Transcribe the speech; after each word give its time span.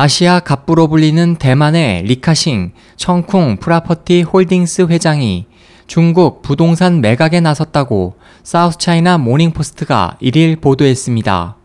아시아 0.00 0.38
갑부로 0.38 0.86
불리는 0.86 1.34
대만의 1.40 2.04
리카싱 2.04 2.70
청쿵 2.94 3.56
프라퍼티 3.56 4.22
홀딩스 4.22 4.82
회장이 4.82 5.46
중국 5.88 6.40
부동산 6.40 7.00
매각에 7.00 7.40
나섰다고 7.40 8.14
사우스차이나 8.44 9.18
모닝포스트가 9.18 10.18
1일 10.22 10.60
보도했습니다. 10.60 11.57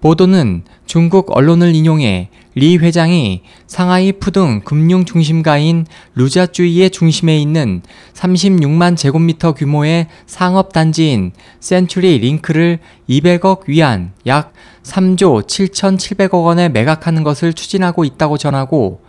보도는 0.00 0.62
중국 0.86 1.36
언론을 1.36 1.74
인용해 1.74 2.28
리 2.54 2.78
회장이 2.78 3.42
상하이 3.66 4.12
푸둥 4.12 4.62
금융 4.64 5.04
중심가인 5.04 5.84
루자주이의 6.14 6.90
중심에 6.90 7.38
있는 7.38 7.82
36만 8.14 8.96
제곱미터 8.96 9.52
규모의 9.52 10.06
상업 10.26 10.72
단지인 10.72 11.32
센츄리 11.60 12.18
링크를 12.18 12.78
200억 13.10 13.68
위안 13.68 14.12
약 14.26 14.52
3조 14.84 15.46
7,700억 15.46 16.44
원에 16.44 16.68
매각하는 16.68 17.24
것을 17.24 17.52
추진하고 17.52 18.04
있다고 18.04 18.38
전하고 18.38 19.00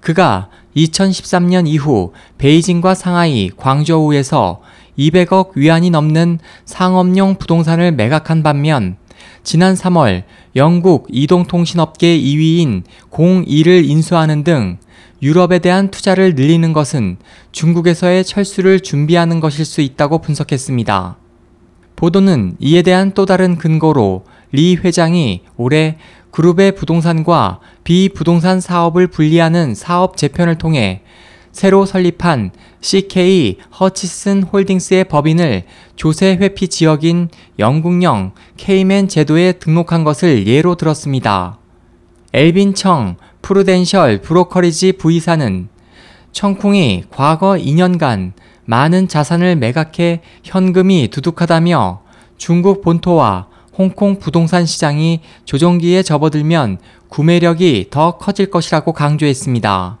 그가 0.00 0.48
2013년 0.76 1.66
이후 1.66 2.12
베이징과 2.38 2.94
상하이, 2.94 3.50
광저우에서 3.56 4.60
200억 4.98 5.52
위안이 5.54 5.90
넘는 5.90 6.38
상업용 6.64 7.36
부동산을 7.36 7.92
매각한 7.92 8.42
반면 8.42 8.96
지난 9.46 9.74
3월 9.74 10.24
영국 10.56 11.06
이동통신업계 11.08 12.18
2위인 12.18 12.82
공이를 13.10 13.84
인수하는 13.84 14.42
등 14.42 14.78
유럽에 15.22 15.60
대한 15.60 15.92
투자를 15.92 16.34
늘리는 16.34 16.72
것은 16.72 17.16
중국에서의 17.52 18.24
철수를 18.24 18.80
준비하는 18.80 19.38
것일 19.38 19.64
수 19.64 19.82
있다고 19.82 20.18
분석했습니다. 20.18 21.16
보도는 21.94 22.56
이에 22.58 22.82
대한 22.82 23.12
또 23.14 23.24
다른 23.24 23.56
근거로 23.56 24.24
리 24.50 24.74
회장이 24.74 25.42
올해 25.56 25.96
그룹의 26.32 26.74
부동산과 26.74 27.60
비부동산 27.84 28.60
사업을 28.60 29.06
분리하는 29.06 29.76
사업 29.76 30.16
재편을 30.16 30.58
통해 30.58 31.02
새로 31.56 31.86
설립한 31.86 32.50
CK 32.82 33.56
허치슨 33.80 34.42
홀딩스의 34.42 35.04
법인을 35.04 35.62
조세 35.96 36.36
회피 36.38 36.68
지역인 36.68 37.30
영국령 37.58 38.32
케이맨 38.58 39.08
제도에 39.08 39.52
등록한 39.52 40.04
것을 40.04 40.46
예로 40.46 40.74
들었습니다. 40.74 41.56
엘빈 42.34 42.74
청 42.74 43.16
프루덴셜 43.40 44.20
브로커리지 44.20 44.98
부이사는 44.98 45.68
청쿵이 46.30 47.04
과거 47.08 47.52
2년간 47.52 48.32
많은 48.66 49.08
자산을 49.08 49.56
매각해 49.56 50.20
현금이 50.44 51.08
두둑하다며 51.08 52.02
중국 52.36 52.82
본토와 52.82 53.46
홍콩 53.78 54.18
부동산 54.18 54.66
시장이 54.66 55.20
조정기에 55.46 56.02
접어들면 56.02 56.80
구매력이 57.08 57.86
더 57.90 58.18
커질 58.18 58.50
것이라고 58.50 58.92
강조했습니다. 58.92 60.00